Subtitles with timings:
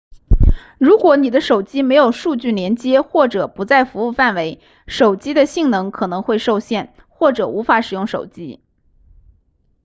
[0.79, 8.61] 如果你的手机没有数据连接或者不在服务范围手机的性能可能会受限或者无法使用手机